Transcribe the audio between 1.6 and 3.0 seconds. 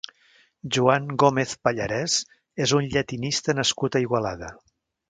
Pallarès és un